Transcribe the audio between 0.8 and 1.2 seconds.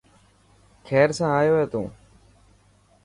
کير